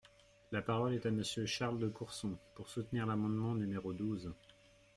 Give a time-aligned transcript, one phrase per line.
[0.51, 4.31] La parole est à Monsieur Charles de Courson, pour soutenir l’amendement numéro douze.